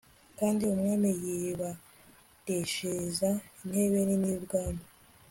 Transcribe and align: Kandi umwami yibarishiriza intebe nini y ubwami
Kandi 0.39 0.61
umwami 0.73 1.09
yibarishiriza 1.25 3.29
intebe 3.63 3.99
nini 4.07 4.27
y 4.31 4.33
ubwami 4.39 4.83